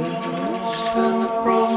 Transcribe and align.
we 0.00 0.08
stand 0.74 1.24
the. 1.24 1.69